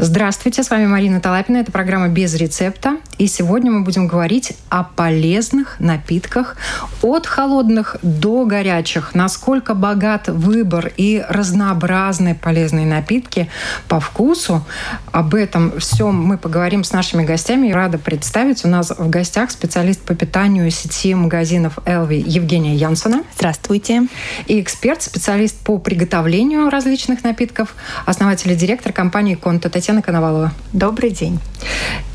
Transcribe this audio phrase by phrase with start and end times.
[0.00, 1.56] Здравствуйте, с вами Марина Талапина.
[1.56, 2.98] Это программа «Без рецепта».
[3.18, 6.54] И сегодня мы будем говорить о полезных напитках
[7.02, 9.16] от холодных до горячих.
[9.16, 13.50] Насколько богат выбор и разнообразные полезные напитки
[13.88, 14.64] по вкусу.
[15.10, 17.72] Об этом всем мы поговорим с нашими гостями.
[17.72, 18.64] Рада представить.
[18.64, 23.24] У нас в гостях специалист по питанию сети магазинов «Элви» Евгения Янсона.
[23.34, 24.06] Здравствуйте.
[24.46, 27.74] И эксперт, специалист по приготовлению различных напитков,
[28.06, 30.52] основатель и директор компании «Конта» Татьяна Коновалова.
[30.74, 31.40] Добрый день.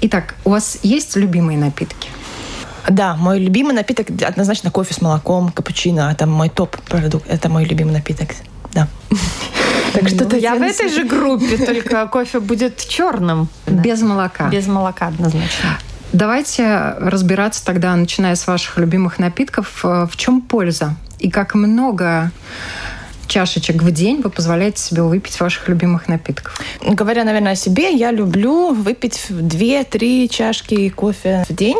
[0.01, 2.07] Итак, у вас есть любимые напитки?
[2.87, 6.11] Да, мой любимый напиток однозначно кофе с молоком, капучино.
[6.11, 7.25] Это мой топ-продукт.
[7.27, 8.29] Это мой любимый напиток.
[8.73, 8.87] Да.
[9.93, 13.47] Так что ну, я в этой же группе, только кофе будет черным.
[13.65, 14.49] Без молока.
[14.49, 15.79] Без молока однозначно.
[16.11, 22.31] Давайте разбираться тогда, начиная с ваших любимых напитков, э, в чем польза и как много
[23.33, 26.61] чашечек в день вы позволяете себе выпить ваших любимых напитков?
[26.87, 31.77] Говоря, наверное, о себе, я люблю выпить 2-3 чашки кофе в день.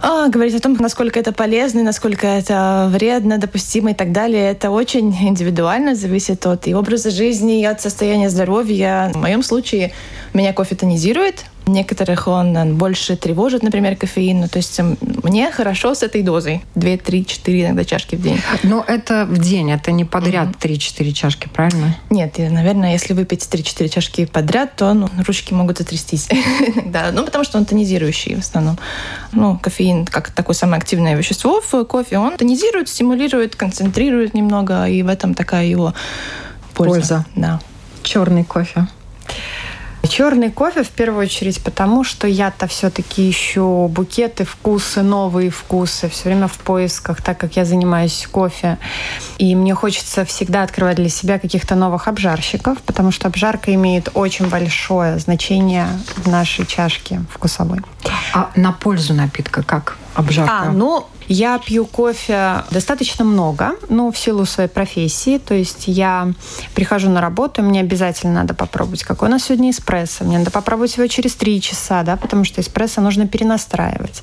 [0.00, 4.70] А, говорить о том, насколько это полезно, насколько это вредно, допустимо и так далее, это
[4.70, 9.10] очень индивидуально, зависит от и образа жизни, и от состояния здоровья.
[9.12, 9.92] В моем случае
[10.32, 14.40] меня кофе тонизирует, Некоторых он больше тревожит, например, кофеин.
[14.40, 14.78] Ну, то есть
[15.22, 16.62] мне хорошо с этой дозой.
[16.74, 18.40] Две, три, четыре иногда чашки в день.
[18.62, 21.14] Но это в день, это не подряд три-четыре mm-hmm.
[21.14, 21.96] чашки, правильно?
[22.10, 26.28] Нет, наверное, если выпить три-четыре чашки подряд, то ну, ручки могут затрястись.
[26.86, 28.78] да, ну потому что он тонизирующий в основном.
[29.32, 35.02] Ну, кофеин, как такое самое активное вещество в кофе, он тонизирует, стимулирует, концентрирует немного, и
[35.02, 35.94] в этом такая его
[36.74, 36.94] польза.
[36.94, 37.26] Польза.
[37.36, 37.60] Да.
[38.02, 38.86] Черный кофе.
[40.16, 46.28] Черный кофе в первую очередь потому, что я-то все-таки ищу букеты, вкусы, новые вкусы, все
[46.28, 48.78] время в поисках, так как я занимаюсь кофе.
[49.38, 54.48] И мне хочется всегда открывать для себя каких-то новых обжарщиков, потому что обжарка имеет очень
[54.48, 57.80] большое значение в нашей чашке вкусовой.
[58.34, 60.60] А на пользу напитка как обжарка?
[60.60, 65.38] А, ну, я пью кофе достаточно много, но в силу своей профессии.
[65.38, 66.32] То есть я
[66.74, 70.24] прихожу на работу, мне обязательно надо попробовать, какой у нас сегодня эспрессо.
[70.24, 74.22] Мне надо попробовать его через три часа, да, потому что эспрессо нужно перенастраивать.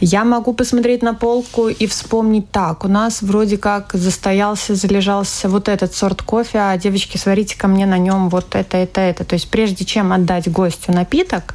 [0.00, 2.84] Я могу посмотреть на полку и вспомнить так.
[2.84, 7.86] У нас вроде как застоялся, залежался вот этот сорт кофе, а девочки, сварите ко мне
[7.86, 9.24] на нем вот это, это, это.
[9.24, 11.54] То есть прежде чем отдать гостю напиток,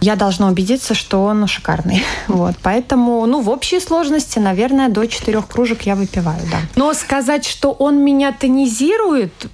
[0.00, 2.02] я должна убедиться, что он шикарный.
[2.28, 2.56] Вот.
[2.62, 6.58] Поэтому, ну, в общей сложности, наверное, до четырех кружек я выпиваю, да.
[6.74, 9.46] Но сказать, что он меня тонизирует,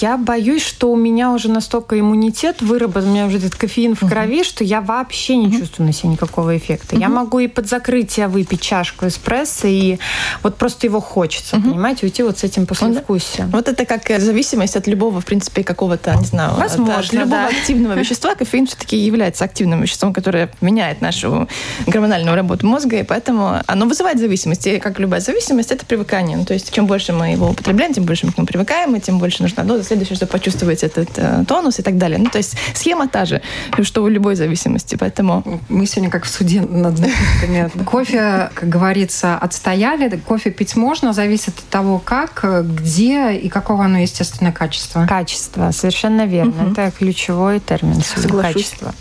[0.00, 4.00] я боюсь, что у меня уже настолько иммунитет выработан, у меня уже этот кофеин в
[4.08, 4.44] крови, uh-huh.
[4.44, 5.58] что я вообще не uh-huh.
[5.58, 6.96] чувствую на себе никакого эффекта.
[6.96, 7.00] Uh-huh.
[7.00, 9.98] Я могу и под закрытие выпить чашку эспрессо, и
[10.42, 13.50] вот просто его хочется, понимаете, уйти вот с этим послевкусием.
[13.50, 17.48] Вот это как зависимость от любого, в принципе, какого-то, не знаю, Возможно, от, любого да.
[17.48, 18.34] активного вещества.
[18.34, 21.48] Кофеин все-таки является активным веществом, которое меняет нашу
[21.86, 24.66] гормональную работу мозга, и поэтому оно вызывает зависимость.
[24.66, 26.36] И как любая зависимость, это привыкание.
[26.36, 29.00] Ну, то есть чем больше мы его употребляем, тем больше мы к нему привыкаем, и
[29.00, 32.18] тем больше нужна доза следующая, чтобы почувствовать этот э, тонус и так далее.
[32.18, 33.42] Ну, то есть схема та же,
[33.82, 34.96] что у любой зависимости.
[34.96, 35.60] Поэтому...
[35.68, 37.70] Мы сегодня как в суде над напитками.
[37.84, 40.08] Кофе, как говорится, отстояли.
[40.18, 45.06] Кофе пить можно, зависит от того, как, где и какого оно естественное качество.
[45.06, 46.64] Качество, совершенно верно.
[46.64, 46.72] Угу.
[46.72, 48.02] Это ключевой термин.
[48.02, 48.54] Соглашусь.
[48.54, 48.94] Качество.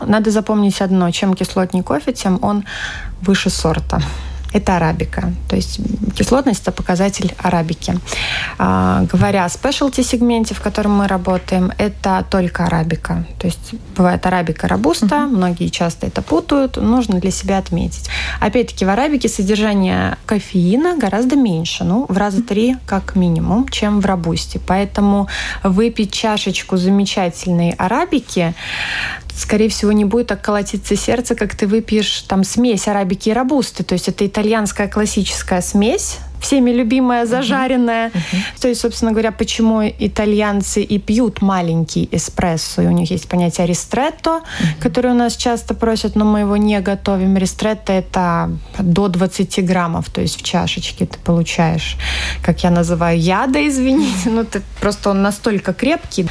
[0.00, 1.10] Надо запомнить одно.
[1.10, 2.64] Чем кислотнее кофе, тем он
[3.22, 4.00] выше сорта
[4.52, 5.32] это арабика.
[5.48, 5.80] То есть
[6.16, 7.98] кислотность– это показатель арабики.
[8.58, 13.24] А, говоря о спешлти сегменте, в котором мы работаем, это только арабика.
[13.38, 15.26] То есть бывает арабика робуста, uh-huh.
[15.26, 18.08] многие часто это путают, нужно для себя отметить.
[18.40, 24.06] Опять-таки в арабике содержание кофеина гораздо меньше, ну, в раза три как минимум, чем в
[24.06, 24.60] робусте.
[24.66, 25.28] Поэтому
[25.62, 28.54] выпить чашечку замечательной арабики
[29.38, 33.84] скорее всего, не будет так колотиться сердце, как ты выпьешь там смесь арабики и робусты.
[33.84, 38.08] То есть это итальянская классическая смесь, всеми любимая зажаренная.
[38.08, 38.12] Uh-huh.
[38.12, 38.60] Uh-huh.
[38.60, 42.82] То есть, собственно говоря, почему итальянцы и пьют маленький эспрессо.
[42.82, 44.80] И у них есть понятие ристретто, uh-huh.
[44.80, 47.36] которое у нас часто просят, но мы его не готовим.
[47.36, 51.96] Ристретто это до 20 граммов, то есть в чашечке ты получаешь,
[52.42, 54.30] как я называю, яда, извините.
[54.30, 56.28] Ну, ты, просто он настолько крепкий.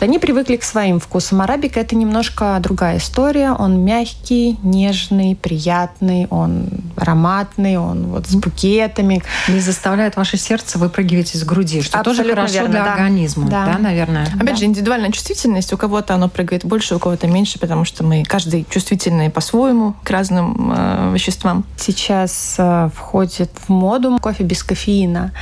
[0.00, 1.42] Они привыкли к своим вкусам.
[1.42, 3.52] Арабика это немножко другая история.
[3.52, 11.34] Он мягкий, нежный, приятный, он ароматный, он вот с букетами Не заставляет ваше сердце выпрыгивать
[11.34, 12.92] из груди, что тоже хорошо верно, для да.
[12.92, 13.78] организма, да, Да.
[13.78, 14.26] наверное.
[14.26, 14.56] Опять Да.
[14.56, 15.72] же, индивидуальная чувствительность.
[15.72, 20.10] У кого-то оно прыгает больше, у кого-то меньше, потому что мы каждый чувствительный по-своему к
[20.10, 21.64] разным э, веществам.
[21.76, 25.32] Сейчас э, входит в моду кофе без кофеина.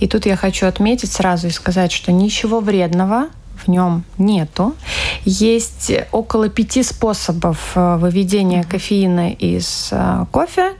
[0.00, 3.28] И тут я хочу отметить сразу и сказать, что ничего вредного
[3.64, 4.74] в нем нету.
[5.24, 10.74] Есть около пяти способов э, выведения кофеина из э, кофе.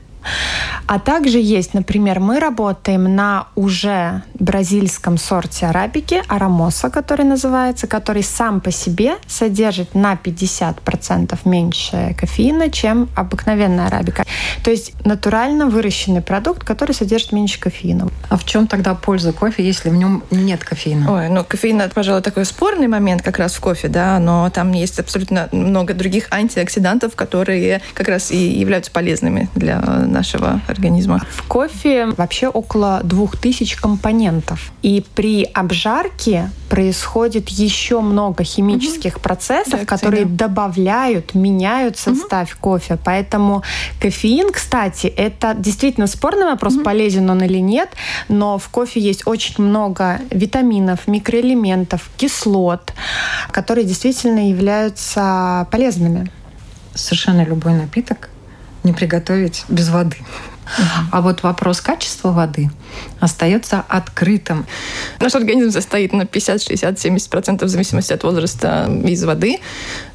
[0.86, 8.22] А также есть, например, мы работаем на уже бразильском сорте арабики, арамоса, который называется, который
[8.22, 14.24] сам по себе содержит на 50% меньше кофеина, чем обыкновенная арабика.
[14.62, 18.08] То есть натурально выращенный продукт, который содержит меньше кофеина.
[18.28, 21.12] А в чем тогда польза кофе, если в нем нет кофеина?
[21.12, 24.72] Ой, ну кофеин, это, пожалуй, такой спорный момент как раз в кофе, да, но там
[24.72, 29.80] есть абсолютно много других антиоксидантов, которые как раз и являются полезными для
[30.16, 31.20] нашего организма.
[31.30, 34.72] В кофе вообще около 2000 компонентов.
[34.82, 40.48] И при обжарке происходит еще много химических процессов, Реакции, которые да.
[40.48, 42.98] добавляют, меняют состав кофе.
[43.04, 43.62] Поэтому
[44.00, 47.90] кофеин, кстати, это действительно спорный вопрос, полезен он или нет,
[48.28, 52.94] но в кофе есть очень много витаминов, микроэлементов, кислот,
[53.52, 56.30] которые действительно являются полезными.
[56.94, 58.30] Совершенно любой напиток
[58.86, 60.16] не приготовить без воды.
[61.12, 62.70] А вот вопрос качества воды
[63.20, 64.66] остается открытым.
[65.20, 69.60] Наш организм состоит на 50, 60, 70 процентов в зависимости от возраста из воды.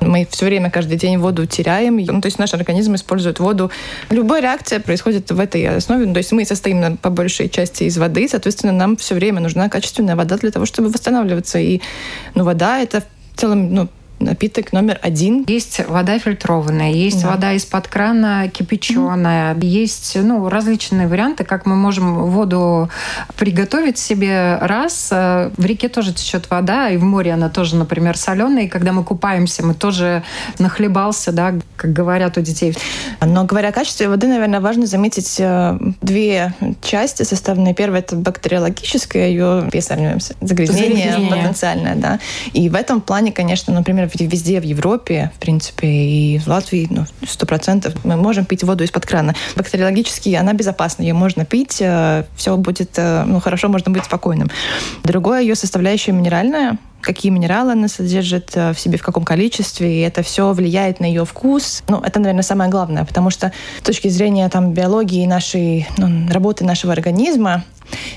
[0.01, 1.97] Мы все время, каждый день воду теряем.
[1.97, 3.71] Ну, то есть наш организм использует воду.
[4.09, 6.05] Любая реакция происходит в этой основе.
[6.05, 9.39] Ну, то есть мы состоим на, по большей части из воды, соответственно, нам все время
[9.39, 11.59] нужна качественная вода для того, чтобы восстанавливаться.
[11.59, 11.81] И
[12.35, 13.01] ну, вода— это
[13.35, 13.89] в целом ну,
[14.21, 15.43] напиток номер один.
[15.47, 17.29] Есть вода фильтрованная, есть Да.
[17.31, 22.89] вода из-под крана кипяченая, есть ну, различные варианты, как мы можем воду
[23.35, 25.09] приготовить себе раз.
[25.11, 28.65] Э, В реке тоже течет вода, и в море она тоже, например, соленая.
[28.65, 30.23] И когда мы купаемся, мы тоже
[30.59, 32.75] нахлебался, да, как говорят у детей.
[33.21, 37.73] Но говоря о качестве воды, наверное, важно заметить э, две части составные.
[37.73, 41.29] Первая— это бактериологическая, ее, если сравниваем с- загрязнение Загрязнение.
[41.43, 42.19] потенциальное, да.
[42.53, 47.05] И в этом плане, конечно, например, везде в Европе, в принципе, и в Латвии, ну,
[47.27, 49.35] сто процентов мы можем пить воду из-под крана.
[49.55, 51.73] Бактериологически она безопасна, ее можно пить,
[52.35, 54.49] все будет, э, ну, хорошо, можно быть спокойным.
[55.03, 60.01] Другое ее составляющая минеральная, какие минералы она содержит э, в себе, в каком количестве, и
[60.01, 61.83] это все влияет на ее вкус.
[61.87, 66.63] Ну, это, наверное, самое главное, потому что с точки зрения там, биологии нашей, ну, работы
[66.63, 67.63] нашего организма,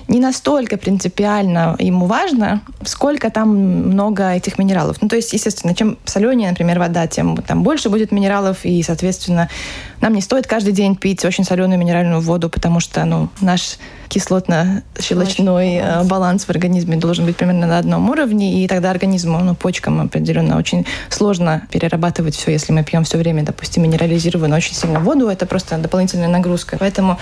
[0.09, 5.01] не настолько принципиально ему важно, сколько там много этих минералов.
[5.01, 9.49] Ну, то есть, естественно, чем соленее, например, вода, тем там больше будет минералов, и, соответственно,
[10.01, 13.79] нам не стоит каждый день пить очень соленую минеральную воду, потому что, ну, наш
[14.09, 19.55] кислотно-щелочной э, баланс в организме должен быть примерно на одном уровне, и тогда организму, ну,
[19.55, 25.01] почкам определенно очень сложно перерабатывать все, если мы пьем все время, допустим, минерализированную очень сильно
[25.01, 26.77] воду, это просто дополнительная нагрузка.
[26.79, 27.19] Поэтому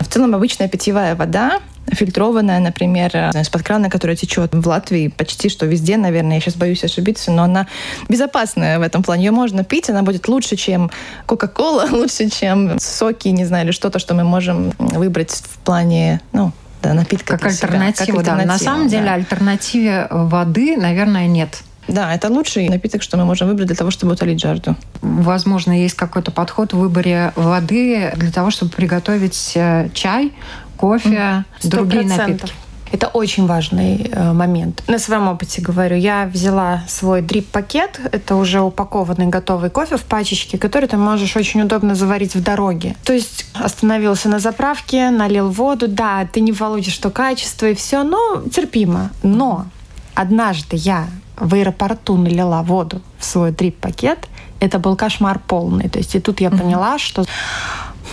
[0.00, 1.60] в целом обычная питьевая вода,
[1.92, 6.54] фильтрованная, например, э, из-под крана, которая течет в Латвии почти что везде, наверное, я сейчас
[6.54, 7.66] боюсь ошибиться, но она
[8.08, 9.26] безопасная в этом плане.
[9.26, 10.90] Ее можно пить, она будет лучше, чем
[11.26, 16.52] Кока-Кола, лучше, чем соки, не знаю, или что-то, что мы можем выбрать в плане, ну,
[16.82, 18.44] да, напитка Как альтернатива, Как да.
[18.44, 19.14] На самом деле да.
[19.14, 21.62] альтернативе воды, наверное, нет.
[21.88, 24.74] Да, это лучший напиток, что мы можем выбрать для того, чтобы утолить жажду.
[25.02, 30.32] Возможно, есть какой-то подход в выборе воды для того, чтобы приготовить э, чай,
[30.76, 32.16] кофе, другие 100%.
[32.16, 32.52] напитки.
[32.94, 34.84] Это очень важный э, момент.
[34.86, 40.58] На своем опыте говорю, я взяла свой дрип-пакет, это уже упакованный готовый кофе в пачечке,
[40.58, 42.94] который ты можешь очень удобно заварить в дороге.
[43.04, 48.04] То есть остановился на заправке, налил воду, да, ты не получишь то качество и все,
[48.04, 49.10] но терпимо.
[49.24, 49.66] Но
[50.14, 54.28] однажды я в аэропорту налила воду в свой дрип-пакет,
[54.60, 55.88] это был кошмар полный.
[55.88, 57.24] То есть и тут я поняла, что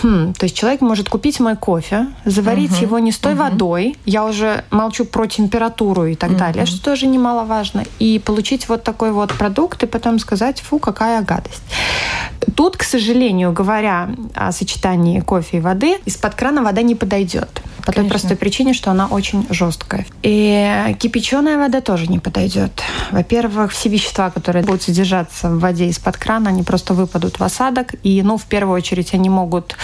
[0.02, 4.24] Хм, то есть человек может купить мой кофе, заварить его не с той водой, я
[4.24, 9.32] уже молчу про температуру и так далее, что тоже немаловажно, и получить вот такой вот
[9.32, 11.62] продукт и потом сказать, фу, какая гадость.
[12.56, 17.62] Тут, к сожалению, говоря о сочетании кофе и воды, из-под крана вода не подойдет.
[17.84, 20.06] По той простой причине, что она очень жесткая.
[20.22, 22.82] И кипяченая вода тоже не подойдет.
[23.10, 27.94] Во-первых, все вещества, которые будут содержаться в воде из-под крана, они просто выпадут в осадок.
[28.02, 29.76] И, ну, в первую очередь, они могут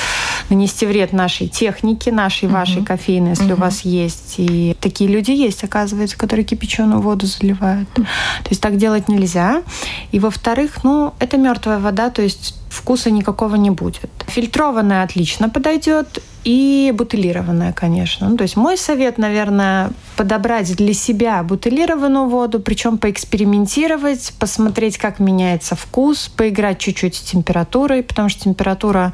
[0.48, 4.34] нанести вред нашей технике, нашей, вашей кофейной, если у вас есть.
[4.38, 7.92] И такие люди есть, оказывается, которые кипяченую воду заливают.
[7.94, 9.62] То есть так делать нельзя.
[10.12, 14.10] И, во-вторых, ну, это мертвая вода, то есть вкуса никакого не будет.
[14.26, 16.22] Фильтрованная отлично подойдет.
[16.45, 18.28] И бутылированная, конечно.
[18.28, 25.18] Ну, то есть мой совет, наверное, подобрать для себя бутылированную воду, причем поэкспериментировать, посмотреть, как
[25.18, 29.12] меняется вкус, поиграть чуть-чуть с температурой, потому что температура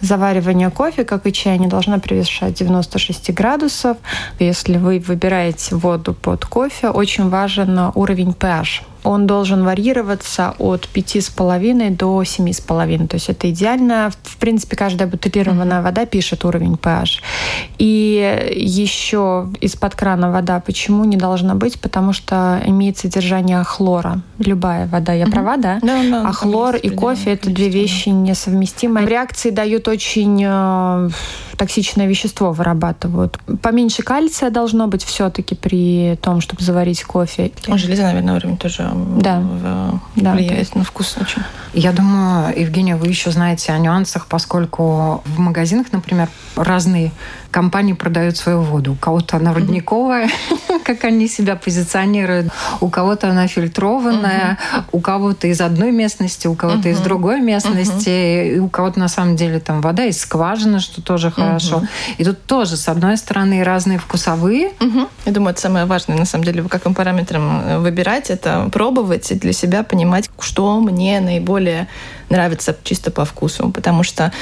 [0.00, 3.96] заваривания кофе, как и чая, не должна превышать 96 градусов.
[4.38, 11.96] Если вы выбираете воду под кофе, очень важен уровень pH он должен варьироваться от 5,5
[11.96, 13.08] до 7,5.
[13.08, 14.10] То есть это идеально.
[14.22, 15.84] В принципе, каждая бутылированная mm-hmm.
[15.84, 17.20] вода пишет уровень pH.
[17.78, 21.80] И еще из-под крана вода почему не должна быть?
[21.80, 24.22] Потому что имеет содержание хлора.
[24.38, 25.12] Любая вода.
[25.12, 25.30] Я mm-hmm.
[25.30, 25.78] права, да?
[25.82, 26.28] Да, да.
[26.28, 29.06] А хлор и кофе– это две вещи несовместимые.
[29.06, 31.10] Реакции дают очень э,
[31.56, 33.38] токсичное вещество вырабатывают.
[33.62, 37.50] Поменьше кальция должно быть все-таки при том, чтобы заварить кофе.
[37.66, 39.42] Железо, наверное, уровень тоже да.
[40.16, 41.42] да, влияет на вкус очень.
[41.74, 47.12] Я думаю, Евгения, вы еще знаете о нюансах, поскольку в магазинах, например, разные
[47.50, 48.92] компании продают свою воду.
[48.92, 50.28] У кого-то она родниковая,
[50.84, 54.58] как они себя позиционируют, у кого-то она фильтрованная,
[54.92, 59.36] у кого-то из одной местности, у кого-то из другой местности, и у кого-то на самом
[59.36, 61.82] деле там вода из скважины, что тоже хорошо.
[62.18, 64.72] И тут тоже, с одной стороны, разные вкусовые.
[65.24, 69.32] Я думаю, это самое важное, на самом деле, по каким параметрам э, выбирать, это пробовать
[69.32, 71.88] и для себя понимать, что мне наиболее
[72.30, 74.32] нравится чисто по вкусу, потому что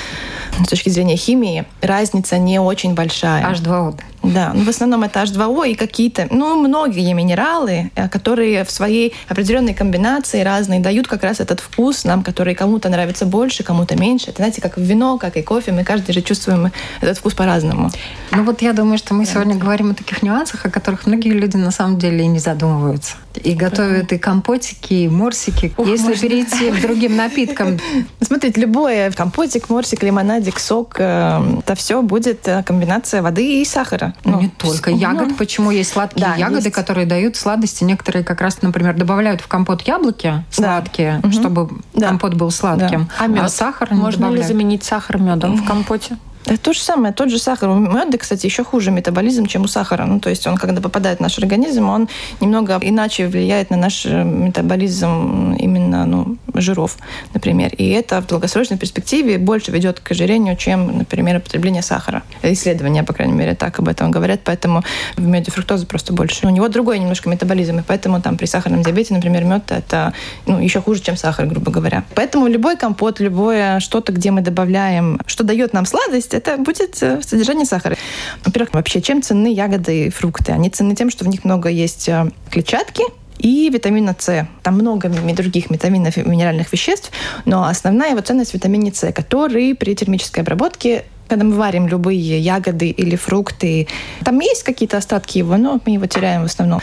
[0.63, 3.43] с точки зрения химии разница не очень большая.
[3.51, 3.99] H2O.
[4.33, 9.15] Да, ну, в основном это H2O и какие-то, ну, многие минералы, э, которые в своей
[9.29, 14.31] определенной комбинации разные дают как раз этот вкус нам, который кому-то нравится больше, кому-то меньше.
[14.31, 17.91] Это, знаете, как вино, как и кофе, мы каждый же чувствуем этот вкус по-разному.
[18.33, 19.33] Ну вот я думаю, что мы да.
[19.33, 23.17] сегодня говорим о таких нюансах, о которых многие люди на самом деле и не задумываются.
[23.43, 25.73] И готовят и компотики, и морсики.
[25.77, 26.23] Ух, Если можно...
[26.23, 27.79] перейти к другим напиткам.
[28.21, 34.15] Смотрите, любое компотик, морсик, лимонадик, сок, э, это все будет э, комбинация воды и сахара.
[34.25, 35.37] Ну, не только ну, ягод.
[35.37, 36.75] Почему есть сладкие да, ягоды, есть.
[36.75, 37.85] которые дают сладости?
[37.85, 41.33] Некоторые как раз, например, добавляют в компот яблоки сладкие, да.
[41.33, 42.09] чтобы да.
[42.09, 43.09] компот был сладким.
[43.19, 43.25] Да.
[43.25, 43.45] А, мед?
[43.45, 46.17] а сахар Можно ли заменить сахар медом в компоте?
[46.47, 47.69] Это то же самое, тот же сахар.
[47.71, 50.05] У меда, кстати, еще хуже метаболизм, чем у сахара.
[50.05, 52.09] Ну, то есть он, когда попадает в наш организм, он
[52.41, 56.99] немного иначе влияет на наш э, метаболизм именно ну, жиров,
[57.35, 57.73] например.
[57.77, 62.23] И это в долгосрочной перспективе больше ведет к ожирению, чем, например, употребление сахара.
[62.43, 64.85] Исследования, по крайней мере, так об этом говорят, поэтому
[65.17, 66.47] в меде фруктозы просто больше.
[66.47, 70.13] У него другой немножко метаболизм, и поэтому там при сахарном диабете, например, мед это
[70.47, 72.05] ну, еще хуже, чем сахар, грубо говоря.
[72.15, 77.21] Поэтому любой компот, любое что-то, где мы добавляем, что дает нам сладость, это будет э,
[77.23, 77.97] содержание сахара.
[78.45, 80.53] Во-первых, вообще, чем ценны ягоды и фрукты?
[80.53, 83.03] Они ценны тем, что в них много есть э, клетчатки,
[83.39, 84.49] и витамина С.
[84.63, 87.11] Там много других витаминов и минеральных веществ,
[87.45, 92.39] но основная его ценность в витамине С, который при термической обработке когда мы варим любые
[92.39, 93.89] ягоды или фрукты,
[94.25, 96.81] там есть какие-то остатки его, но мы его теряем в основном.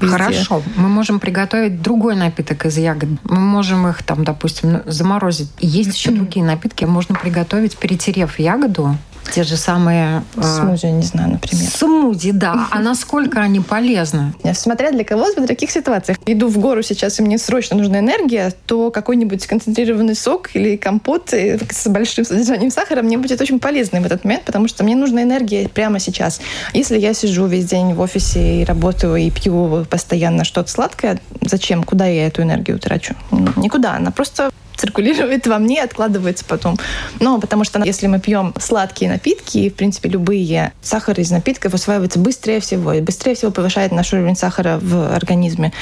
[0.00, 0.16] Везде.
[0.16, 0.62] Хорошо.
[0.76, 3.10] Мы можем приготовить другой напиток из ягод.
[3.24, 5.50] Мы можем их там, допустим, заморозить.
[5.58, 6.84] Есть еще другие напитки.
[6.84, 8.96] Можно приготовить, перетерев ягоду,
[9.30, 10.22] те же самые...
[10.36, 11.70] Э, смузи, не знаю, например.
[11.70, 12.68] Смузи, да.
[12.70, 14.34] А насколько они полезны?
[14.54, 16.18] Смотря для кого, в каких ситуациях.
[16.26, 21.32] Иду в гору сейчас, и мне срочно нужна энергия, то какой-нибудь концентрированный сок или компот
[21.32, 24.96] э, с большим содержанием сахара мне будет очень полезным в этот момент, потому что мне
[24.96, 26.40] нужна энергия прямо сейчас.
[26.72, 31.84] Если я сижу весь день в офисе и работаю, и пью постоянно что-то сладкое, зачем?
[31.84, 33.14] Куда я эту энергию трачу?
[33.56, 33.94] Никуда.
[33.94, 36.76] Она просто циркулирует во мне, откладывается потом.
[37.20, 42.20] Но потому что если мы пьем сладкие напитки, в принципе, любые, сахар из напитков усваивается
[42.20, 45.72] быстрее всего, и быстрее всего повышает наш уровень сахара в организме.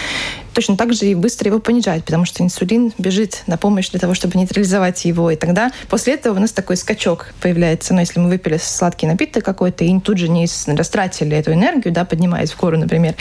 [0.56, 4.14] Точно так же и быстро его понижает, потому что инсулин бежит на помощь для того,
[4.14, 5.30] чтобы нейтрализовать его.
[5.30, 7.92] И тогда после этого у нас такой скачок появляется.
[7.92, 12.06] Но если мы выпили сладкий напиток какой-то и тут же не растратили эту энергию, да,
[12.06, 13.16] поднимаясь в гору, например,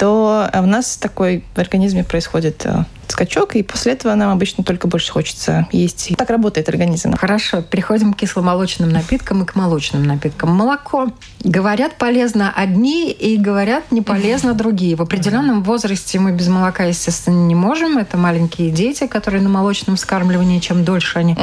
[0.00, 4.88] то у нас такой в организме происходит э, скачок, и после этого нам обычно только
[4.88, 6.12] больше хочется есть.
[6.16, 7.14] Так работает организм.
[7.16, 10.50] Хорошо, переходим к кисломолочным напиткам и к молочным напиткам.
[10.50, 11.08] Молоко.
[11.42, 14.96] Говорят, полезно одни, и говорят, не полезно другие.
[14.96, 17.98] В определенном возрасте мы без молока, естественно, не можем.
[17.98, 21.36] Это маленькие дети, которые на молочном вскармливании, чем дольше они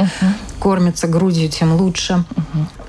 [0.58, 2.24] кормятся грудью, тем лучше.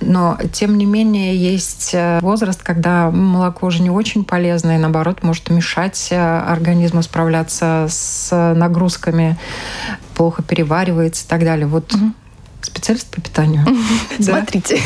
[0.01, 5.23] Но, тем не менее, есть э, возраст, когда молоко уже не очень полезно, и, наоборот,
[5.23, 9.37] может мешать э, организму справляться с нагрузками,
[10.13, 11.65] плохо переваривается и так далее.
[11.65, 12.11] Вот угу.
[12.65, 13.65] Специалист по питанию.
[14.19, 14.79] Смотрите,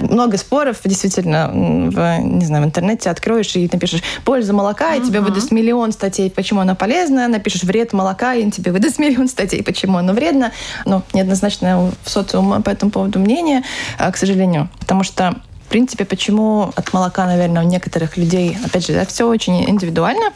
[0.00, 5.20] много споров, действительно, в, не знаю, в интернете откроешь и напишешь польза молока, и тебе
[5.20, 9.98] выдаст миллион статей, почему оно полезно, напишешь вред молока, и тебе выдаст миллион статей, почему
[9.98, 10.52] оно вредно.
[10.84, 13.62] Но неоднозначно в социуме по этому поводу мнение,
[13.98, 15.36] а, к сожалению, потому что
[15.74, 20.26] принципе, почему от молока, наверное, у некоторых людей, опять же, да, все очень индивидуально.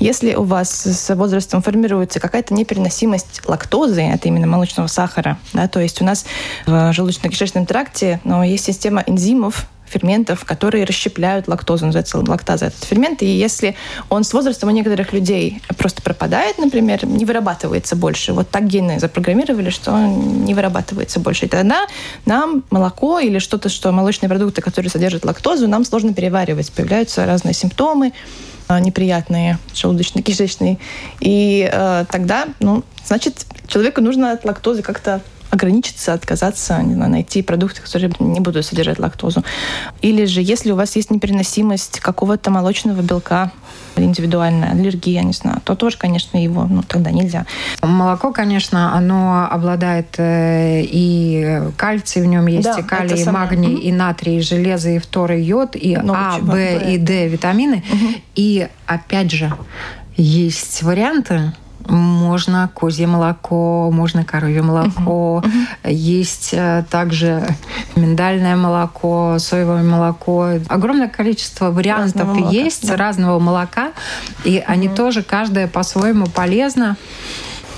[0.00, 5.78] Если у вас с возрастом формируется какая-то непереносимость лактозы, это именно молочного сахара, да, то
[5.78, 6.24] есть у нас
[6.66, 13.22] в желудочно-кишечном тракте ну, есть система энзимов, ферментов, которые расщепляют лактозу, называется лактаза этот фермент.
[13.22, 13.76] И если
[14.08, 18.98] он с возрастом у некоторых людей просто пропадает, например, не вырабатывается больше, вот так гены
[18.98, 21.86] запрограммировали, что он не вырабатывается больше, и тогда
[22.26, 26.72] нам молоко или что-то, что молочные продукты, которые содержат лактозу, нам сложно переваривать.
[26.72, 28.12] Появляются разные симптомы,
[28.68, 30.78] а, неприятные, желудочно-кишечные.
[31.20, 35.20] И э, тогда, ну, значит, человеку нужно от лактозы как-то
[35.52, 39.44] ограничиться, отказаться, не знаю, найти продукты, которые не будут содержать лактозу.
[40.00, 43.52] Или же, если у вас есть непереносимость какого-то молочного белка,
[43.96, 47.44] индивидуальная аллергия, не знаю, то тоже, конечно, его, ну, тогда нельзя.
[47.82, 53.74] Молоко, конечно, оно обладает э, и кальций в нем есть, да, и калий, и магний,
[53.74, 57.84] и натрий, и железо, и фтор, и йод, и Много А, Б и Д витамины.
[57.92, 58.12] Угу.
[58.36, 59.52] И, опять же,
[60.16, 61.52] есть варианты,
[61.88, 65.38] можно козье молоко, можно коровье молоко.
[65.38, 65.90] Угу.
[65.90, 67.46] Есть э, также
[67.96, 70.50] миндальное молоко, соевое молоко.
[70.68, 72.96] Огромное количество вариантов разного есть да.
[72.96, 73.92] разного молока.
[74.44, 74.64] И угу.
[74.66, 76.96] они тоже, каждое по-своему полезно.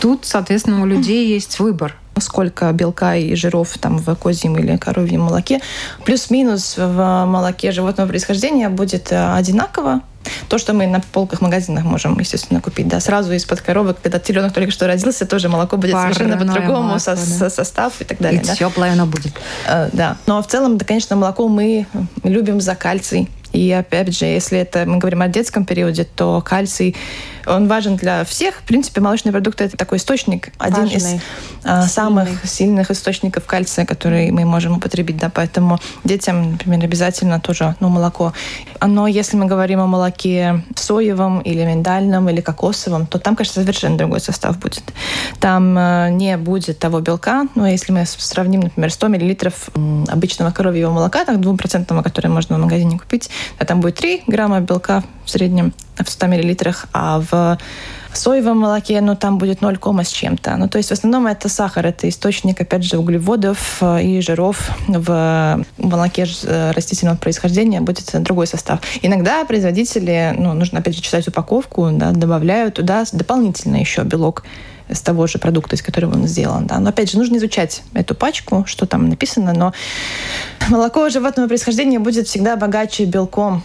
[0.00, 5.22] Тут, соответственно, у людей есть выбор сколько белка и жиров там в козьем или коровьем
[5.22, 5.60] молоке.
[6.04, 10.00] Плюс-минус в молоке животного происхождения будет э, одинаково.
[10.48, 12.88] То, что мы на полках магазинах можем, естественно, купить.
[12.88, 16.98] Да, сразу из-под коровок, когда теленок только что родился, тоже молоко будет Парное совершенно по-другому,
[16.98, 17.50] со, да.
[17.50, 18.42] состав и так далее.
[18.42, 18.54] И да.
[18.54, 19.32] теплое оно будет.
[19.66, 20.16] Э, да.
[20.26, 21.86] Но в целом, да, конечно, молоко мы
[22.22, 23.28] любим за кальций.
[23.52, 26.96] И опять же, если это мы говорим о детском периоде, то кальций
[27.46, 28.56] он важен для всех.
[28.56, 31.88] В принципе, молочные продукты это такой источник, один Важный, из сильный.
[31.88, 35.16] самых сильных источников кальция, который мы можем употребить.
[35.16, 38.32] Да, поэтому детям, например, обязательно тоже ну, молоко.
[38.80, 43.96] Но если мы говорим о молоке соевом или миндальном или кокосовом, то там, конечно, совершенно
[43.96, 44.84] другой состав будет.
[45.40, 47.46] Там э, не будет того белка.
[47.54, 49.36] Но если мы сравним, например, 100 мл
[50.08, 54.60] обычного коровьего молока, так 2%, которое можно в магазине купить, да, там будет 3 грамма
[54.60, 57.33] белка в среднем в 100 миллилитрах, а в
[58.16, 60.56] соевом молоке, ну, там будет 0, с чем-то.
[60.56, 64.70] Ну, то есть в основном это сахар, это источник, опять же, углеводов э, и жиров.
[64.88, 68.80] В молоке э, растительного происхождения будет другой состав.
[69.02, 74.44] Иногда производители, ну, нужно, опять же, читать упаковку, да, добавляют туда дополнительно еще белок
[74.88, 76.66] с того же продукта, из которого он сделан.
[76.66, 76.78] Да.
[76.78, 79.72] Но опять же, нужно изучать эту пачку, что там написано, но
[80.68, 83.62] молоко животного происхождения будет всегда богаче белком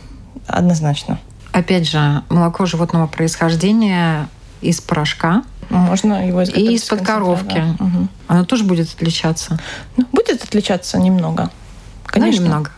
[0.48, 1.20] однозначно.
[1.52, 4.28] Опять же, молоко животного происхождения
[4.62, 5.44] из порошка.
[5.70, 7.64] Можно его И из-под коровки.
[7.78, 7.86] Да.
[7.86, 8.08] Угу.
[8.28, 9.60] Оно тоже будет отличаться?
[9.98, 11.50] Ну, будет отличаться немного.
[12.06, 12.42] Конечно.
[12.42, 12.72] Ну, немного.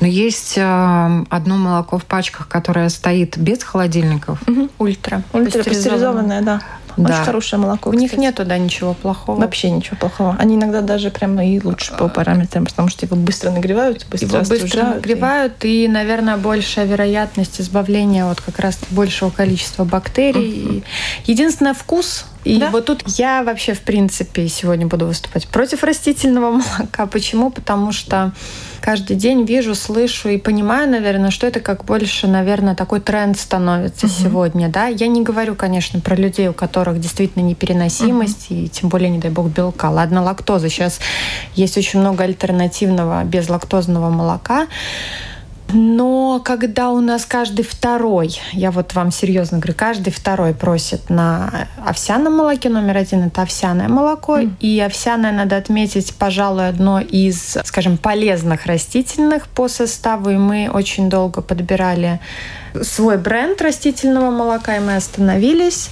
[0.00, 4.42] Но есть э, одно молоко в пачках, которое стоит без холодильников.
[4.46, 4.70] Угу.
[4.78, 5.22] Ультра.
[5.32, 6.60] Ультра пастеризованное, да.
[6.96, 7.14] Да.
[7.14, 7.90] Очень хорошее молоко.
[7.90, 8.02] У кстати.
[8.02, 9.40] них нету, да, ничего плохого.
[9.40, 10.36] Вообще ничего плохого.
[10.38, 14.48] Они иногда даже прямо и лучше по параметрам, потому что его быстро нагревают, быстро его
[14.48, 15.84] быстро нагревают, и...
[15.84, 20.52] и, наверное, большая вероятность избавления от как раз большего количества бактерий.
[20.52, 20.84] Mm-hmm.
[21.26, 22.70] Единственное, вкус и да?
[22.70, 27.06] вот тут я вообще, в принципе, сегодня буду выступать против растительного молока.
[27.06, 27.50] Почему?
[27.50, 28.32] Потому что
[28.82, 34.06] каждый день вижу, слышу и понимаю, наверное, что это как больше, наверное, такой тренд становится
[34.06, 34.12] угу.
[34.12, 34.68] сегодня.
[34.68, 34.88] Да?
[34.88, 38.60] Я не говорю, конечно, про людей, у которых действительно непереносимость, угу.
[38.60, 39.88] и тем более, не дай бог, белка.
[39.88, 40.68] Ладно, лактоза.
[40.68, 41.00] Сейчас
[41.54, 44.66] есть очень много альтернативного безлактозного молока.
[45.72, 51.68] Но когда у нас каждый второй, я вот вам серьезно говорю, каждый второй просит на
[51.84, 54.56] овсяном молоке, номер один это овсяное молоко, mm.
[54.60, 61.08] и овсяное, надо отметить, пожалуй, одно из, скажем, полезных растительных по составу, и мы очень
[61.08, 62.20] долго подбирали
[62.82, 65.90] свой бренд растительного молока, и мы остановились.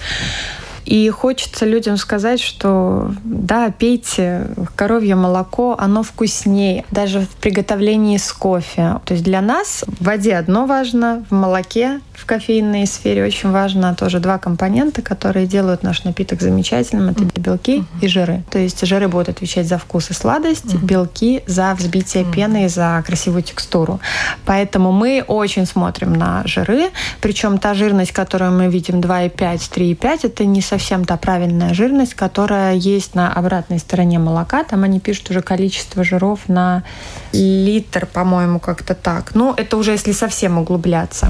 [0.91, 8.33] И хочется людям сказать, что да, пейте коровье молоко, оно вкуснее, даже в приготовлении с
[8.33, 8.97] кофе.
[9.05, 13.95] То есть для нас в воде одно важно, в молоке в кофейной сфере очень важно
[13.95, 17.11] тоже два компонента, которые делают наш напиток замечательным.
[17.11, 17.41] Это mm-hmm.
[17.41, 18.03] белки mm-hmm.
[18.03, 18.43] и жиры.
[18.51, 20.85] То есть жиры будут отвечать за вкус и сладость, mm-hmm.
[20.85, 22.35] белки за взбитие mm-hmm.
[22.35, 24.01] пены и за красивую текстуру.
[24.45, 26.91] Поэтому мы очень смотрим на жиры.
[27.21, 32.15] Причем та жирность, которую мы видим 2,5, 3,5, это не совсем совсем та правильная жирность,
[32.15, 34.65] которая есть на обратной стороне молока.
[34.65, 36.85] Там они пишут уже количество жиров на
[37.33, 39.35] литр, по-моему, как-то так.
[39.35, 41.29] Ну, это уже если совсем углубляться.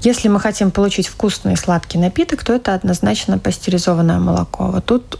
[0.00, 4.64] Если мы хотим получить вкусный сладкий напиток, то это однозначно пастеризованное молоко.
[4.68, 5.18] Вот тут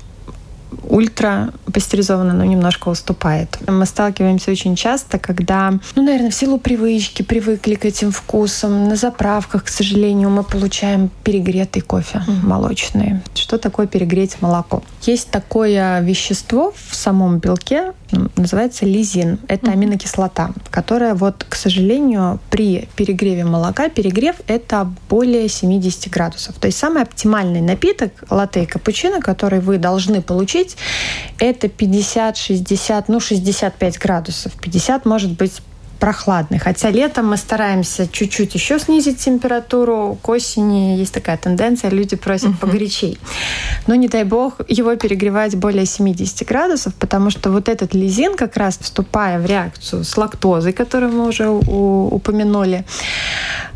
[0.88, 3.58] ультра пастеризованно, но немножко уступает.
[3.66, 8.88] Мы сталкиваемся очень часто, когда, ну, наверное, в силу привычки привыкли к этим вкусам.
[8.88, 13.20] На заправках, к сожалению, мы получаем перегретый кофе молочный.
[13.34, 14.82] Что такое перегреть молоко?
[15.02, 17.92] Есть такое вещество в самом белке,
[18.36, 19.38] называется лизин.
[19.48, 26.56] Это аминокислота, которая вот, к сожалению, при перегреве молока, перегрев это более 70 градусов.
[26.56, 30.61] То есть самый оптимальный напиток латте и капучино, который вы должны получить,
[31.38, 34.52] это 50, 60, ну 65 градусов.
[34.60, 35.62] 50 может быть
[36.02, 36.58] прохладный.
[36.58, 40.18] Хотя летом мы стараемся чуть-чуть еще снизить температуру.
[40.20, 43.18] К осени есть такая тенденция, люди просят погорячей.
[43.86, 48.56] Но не дай бог его перегревать более 70 градусов, потому что вот этот лизин, как
[48.56, 52.84] раз вступая в реакцию с лактозой, которую мы уже упомянули,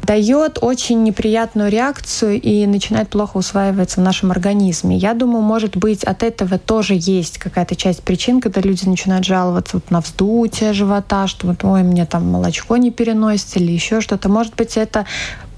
[0.07, 4.97] дает очень неприятную реакцию и начинает плохо усваиваться в нашем организме.
[4.97, 9.77] Я думаю, может быть, от этого тоже есть какая-то часть причин, когда люди начинают жаловаться
[9.77, 14.29] вот на вздутие живота, что вот, ой, мне там молочко не переносится или еще что-то.
[14.29, 15.07] Может быть, это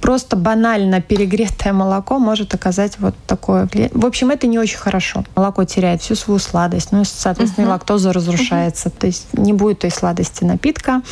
[0.00, 3.68] просто банально перегретое молоко может оказать вот такое.
[3.92, 5.24] В общем, это не очень хорошо.
[5.34, 7.70] Молоко теряет всю свою сладость, ну, соответственно, uh-huh.
[7.70, 8.88] лактоза разрушается.
[8.88, 8.98] Uh-huh.
[8.98, 11.02] То есть не будет той сладости напитка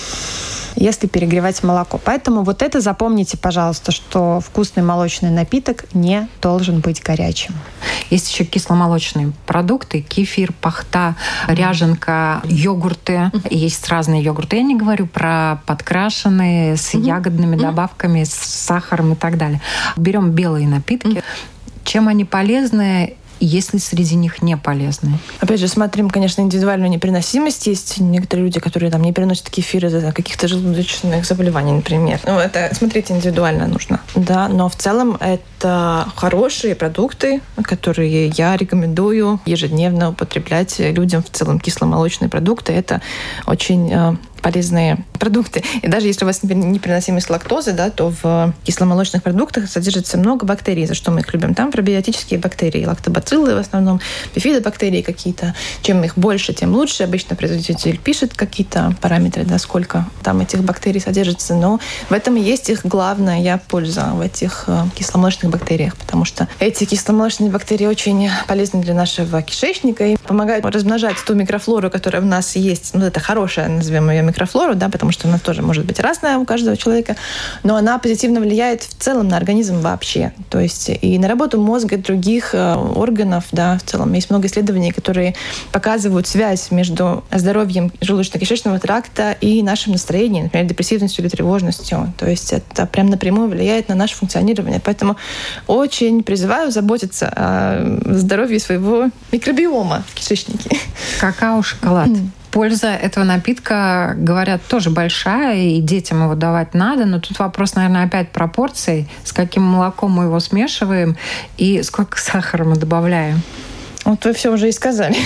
[0.77, 1.99] если перегревать молоко.
[2.03, 7.55] Поэтому вот это запомните, пожалуйста, что вкусный молочный напиток не должен быть горячим.
[8.11, 11.17] Есть еще кисломолочные продукты, кефир, пахта,
[11.49, 13.33] ряженка, йогурты.
[13.51, 14.57] Есть разные йогурты.
[14.57, 18.31] Я не говорю про подкрашенные с ягодными добавками, с
[18.81, 19.61] сахаром и так далее.
[19.97, 21.23] Берем белые напитки.
[21.85, 23.17] Чем они полезны?
[23.39, 25.19] если среди них не полезные.
[25.41, 27.67] Опять же, смотрим, конечно, индивидуальную непереносимость.
[27.67, 32.19] Есть некоторые люди, которые там не переносят кефир из-за каких-то желудочных заболеваний, например.
[32.25, 34.01] Ну, это смотреть индивидуально нужно.
[34.15, 41.61] Да, но в целом это хорошие продукты, которые я рекомендую ежедневно употреблять людям в целом
[41.61, 42.73] кисломолочные продукты.
[42.73, 43.03] Это
[43.47, 45.63] очень э, полезные продукты.
[45.83, 50.87] И даже если у вас непереносимость лактозы, да, то в кисломолочных продуктах содержится много бактерий,
[50.87, 51.55] за что мы их любим.
[51.55, 54.01] Там пробиотические бактерии, лактобациллы в основном,
[54.35, 55.55] бифидобактерии какие-то.
[55.83, 57.05] Чем их больше, тем лучше.
[57.05, 61.55] Обычно производитель пишет какие-то параметры, да, сколько там этих бактерий содержится.
[61.55, 66.49] Но в этом и есть их главная польза в этих э, кисломолочных бактериях, потому что
[66.59, 72.27] эти кисломолочные бактерии очень полезны для нашего кишечника и помогают размножать ту микрофлору, которая в
[72.27, 72.91] нас есть.
[72.95, 76.45] Ну, это хорошая, назовем ее микрофлору, да, потому что она тоже может быть разная у
[76.45, 77.17] каждого человека,
[77.63, 80.33] но она позитивно влияет в целом на организм вообще.
[80.51, 84.13] То есть и на работу мозга и других э, органов, да, в целом.
[84.13, 85.35] Есть много исследований, которые
[85.73, 92.13] показывают связь между здоровьем желудочно-кишечного тракта и нашим настроением, например, депрессивностью или тревожностью.
[92.19, 94.81] То есть это прям напрямую влияет на наше функционирование.
[94.81, 95.17] Поэтому
[95.67, 100.77] очень призываю заботиться о здоровье своего микробиома в кишечнике.
[101.21, 102.11] Какао-шоколад
[102.51, 108.05] польза этого напитка, говорят, тоже большая, и детям его давать надо, но тут вопрос, наверное,
[108.05, 111.17] опять пропорций, с каким молоком мы его смешиваем
[111.57, 113.43] и сколько сахара мы добавляем.
[114.05, 115.17] Вот вы все уже и сказали.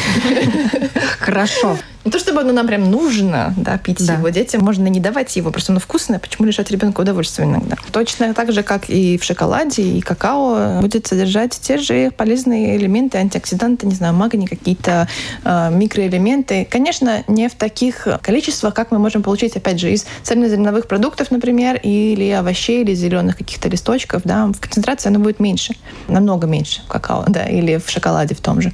[1.18, 1.76] Хорошо.
[2.04, 4.14] Не то чтобы оно нам прям нужно, да, пить да.
[4.14, 4.30] его.
[4.30, 6.18] Детям можно не давать его, просто оно вкусное.
[6.18, 7.76] Почему лишать ребенка удовольствия иногда?
[7.92, 13.18] Точно так же, как и в шоколаде, и какао будет содержать те же полезные элементы,
[13.18, 15.08] антиоксиданты, не знаю, магний, какие-то
[15.44, 16.66] э, микроэлементы.
[16.70, 21.78] Конечно, не в таких количествах, как мы можем получить, опять же, из цельнозерновых продуктов, например,
[21.82, 25.74] или овощей, или зеленых каких-то листочков, да, в концентрации оно будет меньше,
[26.08, 28.72] намного меньше в какао, да, или в шоколаде в том же.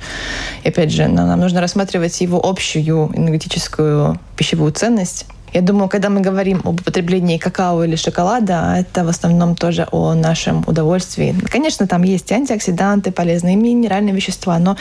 [0.63, 5.27] И опять же, нам нужно рассматривать его общую энергетическую пищевую ценность.
[5.53, 10.13] Я думаю, когда мы говорим об употреблении какао или шоколада, это в основном тоже о
[10.15, 11.35] нашем удовольствии.
[11.51, 14.77] Конечно, там есть антиоксиданты, полезные минеральные вещества, но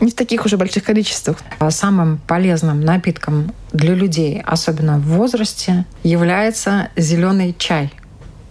[0.00, 1.36] не в таких уже больших количествах.
[1.68, 7.92] Самым полезным напитком для людей, особенно в возрасте, является зеленый чай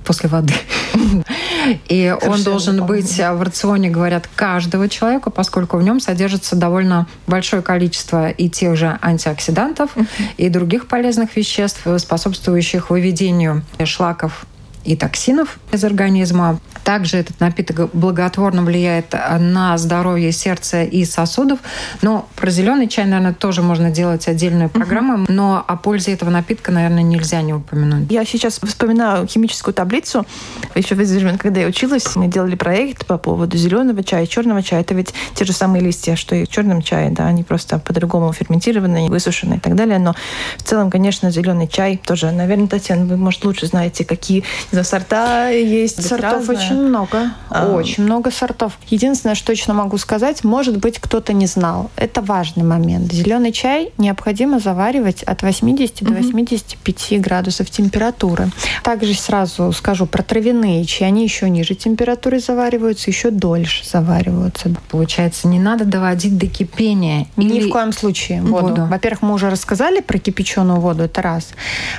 [0.10, 0.56] после воды.
[1.88, 7.62] И он должен быть в рационе, говорят, каждого человека, поскольку в нем содержится довольно большое
[7.62, 9.92] количество и тех же антиоксидантов,
[10.38, 14.48] и других полезных веществ, способствующих выведению шлаков
[14.84, 16.60] и токсинов из организма.
[16.84, 21.60] Также этот напиток благотворно влияет на здоровье сердца и сосудов.
[22.02, 25.24] Но про зеленый чай, наверное, тоже можно делать отдельную программу.
[25.24, 25.26] Угу.
[25.32, 28.12] Но о пользе этого напитка, наверное, нельзя не упомянуть.
[28.12, 30.26] Я сейчас вспоминаю химическую таблицу.
[30.76, 34.82] Еще в когда я училась, мы делали проект по поводу зеленого чая, черного чая.
[34.82, 38.32] Это ведь те же самые листья, что и в черном чае, да, они просто по-другому
[38.34, 40.00] ферментированы, высушены и так далее.
[40.00, 40.16] Но
[40.58, 45.50] в целом, конечно, зеленый чай тоже, наверное, Татьяна, вы, может, лучше знаете, какие за сорта
[45.50, 46.06] есть.
[46.06, 47.32] Сортов очень много.
[47.50, 47.68] А...
[47.74, 48.78] Очень много сортов.
[48.88, 51.90] Единственное, что точно могу сказать, может быть, кто-то не знал.
[51.96, 53.12] Это важный момент.
[53.12, 56.12] Зеленый чай необходимо заваривать от 80 угу.
[56.12, 58.50] до 85 градусов температуры.
[58.84, 61.08] Также сразу скажу про травяные чаи.
[61.08, 64.70] Они еще ниже температуры завариваются, еще дольше завариваются.
[64.90, 67.26] Получается, не надо доводить до кипения.
[67.36, 67.70] Ни Или...
[67.70, 68.68] в коем случае воду.
[68.68, 68.86] воду.
[68.86, 71.50] Во-первых, мы уже рассказали про кипяченую воду, это раз.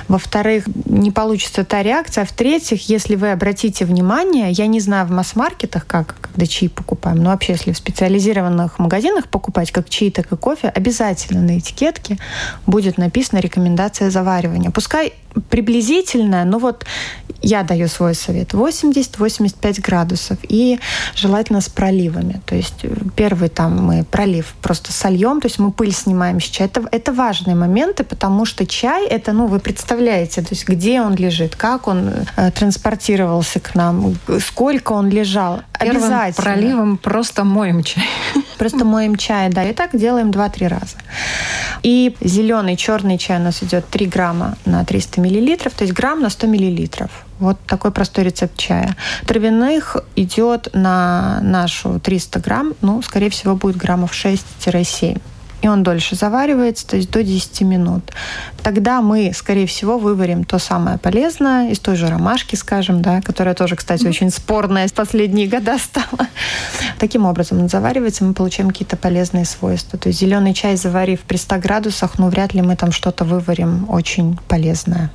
[0.07, 2.23] Во-вторых, не получится та реакция.
[2.23, 7.31] В-третьих, если вы обратите внимание, я не знаю в масс-маркетах, как, когда чаи покупаем, но
[7.31, 12.17] вообще, если в специализированных магазинах покупать как чаи, так и кофе, обязательно на этикетке
[12.67, 14.71] будет написана рекомендация заваривания.
[14.71, 15.13] Пускай
[15.49, 16.85] приблизительная, но вот
[17.41, 20.79] я даю свой совет 80-85 градусов и
[21.15, 22.41] желательно с проливами.
[22.45, 26.43] То есть э, первый там мы пролив просто сольем, то есть мы пыль снимаем с
[26.43, 26.67] чая.
[26.67, 31.15] Это, это важные моменты, потому что чай это, ну, вы представляете, то есть где он
[31.15, 35.61] лежит, как он э, транспортировался к нам, сколько он лежал.
[35.79, 36.43] Первым Обязательно.
[36.43, 38.03] проливом просто моем чай.
[38.61, 39.63] Просто моем чай, да.
[39.63, 40.95] И так делаем 2-3 раза.
[41.81, 46.21] И зеленый, черный чай у нас идет 3 грамма на 300 миллилитров, то есть грамм
[46.21, 47.09] на 100 миллилитров.
[47.39, 48.95] Вот такой простой рецепт чая.
[49.25, 55.19] Травяных идет на нашу 300 грамм, ну, скорее всего, будет граммов 6-7
[55.61, 58.11] и он дольше заваривается, то есть до 10 минут.
[58.63, 63.53] Тогда мы, скорее всего, выварим то самое полезное из той же ромашки, скажем, да, которая
[63.53, 64.09] тоже, кстати, mm-hmm.
[64.09, 66.27] очень спорная в последние года стала.
[66.99, 69.97] Таким образом он заваривается, мы получаем какие-то полезные свойства.
[69.99, 73.85] То есть зеленый чай, заварив при 100 градусах, ну, вряд ли мы там что-то выварим
[73.89, 75.11] очень полезное.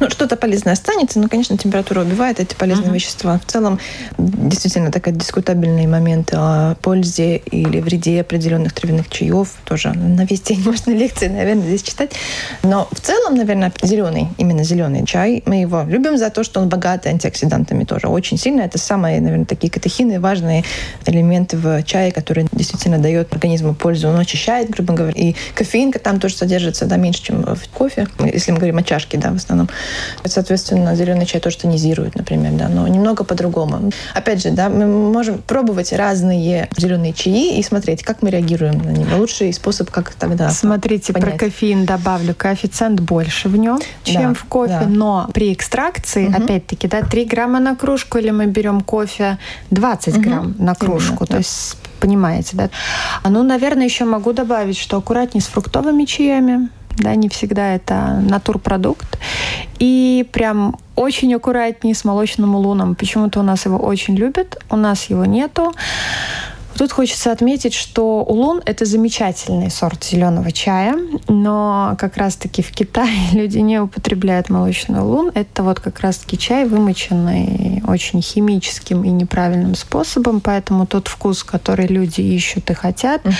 [0.00, 2.94] Ну, что-то полезное останется, но, конечно, температура убивает эти полезные uh-huh.
[2.94, 3.38] вещества.
[3.38, 3.78] В целом,
[4.18, 9.48] действительно, такой дискутабельный момент о пользе или вреде определенных травяных чаев.
[9.64, 12.12] Тоже на весь день можно лекции, наверное, здесь читать.
[12.62, 16.68] Но в целом, наверное, зеленый, именно зеленый чай, мы его любим за то, что он
[16.68, 18.62] богат антиоксидантами тоже очень сильно.
[18.62, 20.64] Это самые, наверное, такие катехины, важные
[21.06, 24.08] элементы в чае, которые действительно дает организму пользу.
[24.08, 25.14] Он очищает, грубо говоря.
[25.16, 29.18] И кофеин там тоже содержится да, меньше, чем в кофе, если мы говорим о чашке,
[29.18, 29.68] да, в основном основном.
[30.24, 33.90] Соответственно, зеленый чай тоже тонизирует, например, да, но немного по-другому.
[34.14, 38.90] Опять же, да, мы можем пробовать разные зеленые чаи и смотреть, как мы реагируем на
[38.90, 39.08] них.
[39.16, 41.30] Лучший способ, как тогда Смотрите, понять.
[41.30, 42.34] про кофеин добавлю.
[42.34, 44.86] Коэффициент больше в нем, чем да, в кофе, да.
[44.86, 46.36] но при экстракции, угу.
[46.36, 49.38] опять-таки, да, 3 грамма на кружку, или мы берем кофе
[49.70, 50.22] 20 угу.
[50.22, 51.24] грамм на кружку.
[51.24, 51.38] Именно, То да.
[51.38, 52.70] есть понимаете, да?
[53.24, 59.18] Ну, наверное, еще могу добавить, что аккуратнее с фруктовыми чаями да, не всегда это натурпродукт.
[59.78, 62.94] И прям очень аккуратнее с молочным луном.
[62.94, 65.72] Почему-то у нас его очень любят, у нас его нету.
[66.76, 70.96] Тут хочется отметить, что улун– это замечательный сорт зеленого чая,
[71.28, 75.30] но как раз-таки в Китае люди не употребляют молочный улун.
[75.34, 81.86] Это вот как раз-таки чай, вымоченный очень химическим и неправильным способом, поэтому тот вкус, который
[81.86, 83.34] люди ищут и хотят, угу.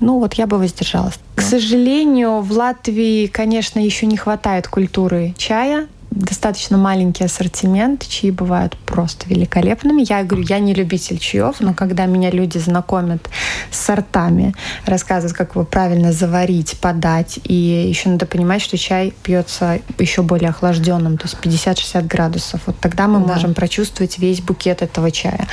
[0.00, 1.18] ну вот я бы воздержалась.
[1.44, 8.06] К сожалению, в Латвии, конечно, еще не хватает культуры чая достаточно маленький ассортимент.
[8.06, 10.04] Чаи бывают просто великолепными.
[10.08, 13.28] Я говорю, я не любитель чаев, но когда меня люди знакомят
[13.70, 14.54] с сортами,
[14.86, 20.50] рассказывают, как его правильно заварить, подать, и еще надо понимать, что чай пьется еще более
[20.50, 22.60] охлажденным, то есть 50-60 градусов.
[22.66, 23.34] Вот тогда мы да.
[23.34, 25.48] можем прочувствовать весь букет этого чая.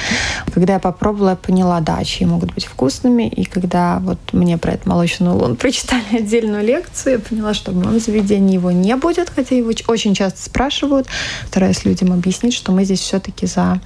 [0.53, 4.73] Когда я попробовала, я поняла, да, чаи могут быть вкусными, и когда вот мне про
[4.73, 9.29] этот молочный улун прочитали отдельную лекцию, я поняла, что в моем заведении его не будет,
[9.29, 11.07] хотя его очень часто спрашивают,
[11.47, 13.79] стараясь людям объяснить, что мы здесь все-таки за,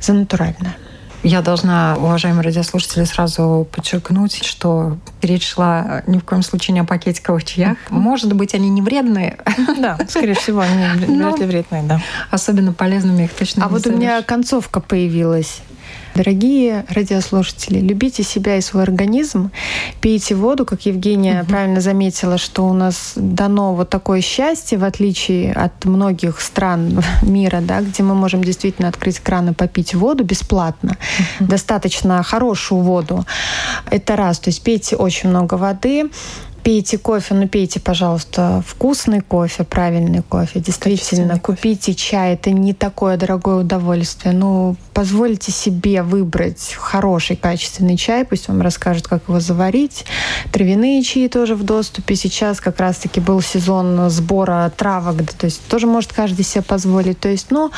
[0.00, 0.76] за натуральное.
[1.22, 6.84] Я должна, уважаемые радиослушатели, сразу подчеркнуть, что речь шла ни в коем случае не о
[6.84, 7.76] пакетиковых чаях.
[7.90, 9.36] Может быть, они не вредные.
[9.80, 12.00] Да, скорее всего, они вряд ли вредные, да.
[12.30, 15.60] Особенно полезными их точно А вот у меня концовка появилась.
[16.20, 19.50] Дорогие радиослушатели, любите себя и свой организм,
[20.02, 21.48] пейте воду, как Евгения угу.
[21.48, 27.62] правильно заметила, что у нас дано вот такое счастье, в отличие от многих стран мира,
[27.62, 30.98] да, где мы можем действительно открыть кран и попить воду бесплатно,
[31.40, 31.48] угу.
[31.48, 33.24] достаточно хорошую воду.
[33.90, 36.10] Это раз, то есть пейте очень много воды,
[36.62, 40.60] Пейте кофе, ну пейте, пожалуйста, вкусный кофе, правильный кофе.
[40.60, 42.34] Действительно, купите чай.
[42.34, 44.34] Это не такое дорогое удовольствие.
[44.34, 48.26] Ну, позвольте себе выбрать хороший, качественный чай.
[48.26, 50.04] Пусть вам расскажут, как его заварить.
[50.52, 52.14] Травяные чаи тоже в доступе.
[52.14, 55.32] Сейчас как раз-таки был сезон сбора травок.
[55.32, 57.18] То есть тоже может каждый себе позволить.
[57.20, 57.70] То есть, ну,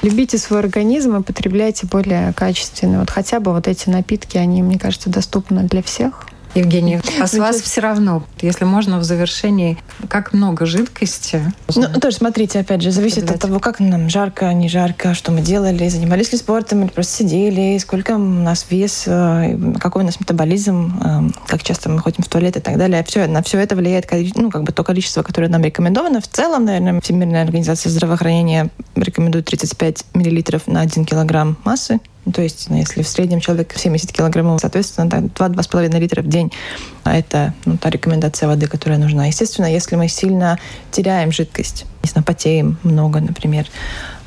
[0.00, 3.00] любите свой организм и потребляйте более качественные.
[3.00, 6.26] Вот хотя бы вот эти напитки, они, мне кажется, доступны для всех.
[6.54, 9.76] Евгений, а с вас все равно, если можно в завершении,
[10.08, 11.52] как много жидкости?
[11.74, 15.40] Ну, тоже смотрите, опять же, зависит от того, как нам жарко, не жарко, что мы
[15.40, 20.20] делали, занимались ли спортом или просто сидели, сколько у нас вес, э, какой у нас
[20.20, 23.04] метаболизм, э, как часто мы ходим в туалет и так далее.
[23.04, 26.20] Все, на все это влияет ну, как бы то количество, которое нам рекомендовано.
[26.20, 32.00] В целом, наверное, Всемирная организация здравоохранения рекомендует 35 миллилитров на 1 килограмм массы ну,
[32.32, 36.52] то есть, ну, если в среднем человек 70 килограммов, соответственно, 2-2,5 литра в день.
[37.02, 39.26] А это ну, та рекомендация воды, которая нужна.
[39.26, 40.58] Естественно, если мы сильно
[40.90, 43.66] теряем жидкость, не знаю, потеем много, например,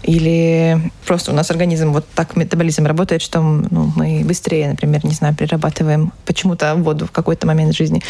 [0.04, 5.14] или просто у нас организм вот так метаболизм работает, что ну, мы быстрее, например, не
[5.14, 8.02] знаю, перерабатываем почему-то воду в какой-то момент жизни,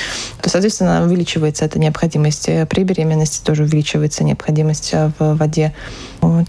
[0.41, 2.50] то, соответственно, увеличивается эта необходимость.
[2.69, 5.73] При беременности тоже увеличивается необходимость в воде.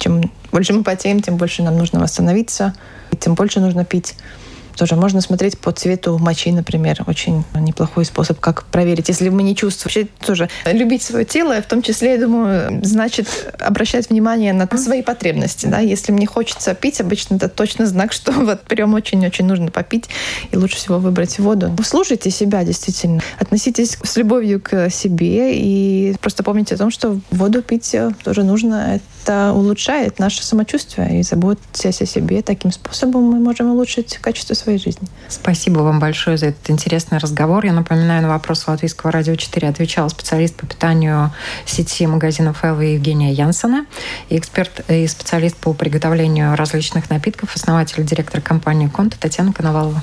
[0.00, 2.74] Чем больше мы потеем, тем больше нам нужно восстановиться,
[3.16, 4.14] тем больше нужно пить.
[4.78, 7.02] Тоже можно смотреть по цвету мочи, например.
[7.08, 9.08] Очень неплохой способ, как проверить.
[9.08, 13.26] Если мы не чувствуем, вообще тоже любить свое тело, в том числе, я думаю, значит
[13.58, 15.66] обращать внимание на свои потребности.
[15.66, 15.80] Да?
[15.80, 20.08] Если мне хочется пить, обычно это точно знак, что вот прям очень-очень нужно попить.
[20.52, 21.76] И лучше всего выбрать воду.
[21.84, 23.20] Слушайте себя, действительно.
[23.40, 29.00] Относитесь с любовью к себе и просто помните о том, что воду пить тоже нужно
[29.28, 31.20] это улучшает наше самочувствие.
[31.20, 35.06] И заботясь о себе таким способом, мы можем улучшить качество своей жизни.
[35.28, 37.64] Спасибо вам большое за этот интересный разговор.
[37.66, 41.30] Я напоминаю, на вопрос Латвийского радио 4 отвечала специалист по питанию
[41.66, 43.86] сети магазинов Элвы Евгения Янсона
[44.30, 50.02] эксперт и специалист по приготовлению различных напитков, основатель и директор компании Конта Татьяна Коновалова.